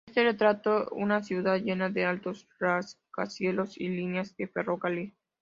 [0.07, 5.13] Este retrató una ciudad llena de altos rascacielos y líneas de ferrocarril.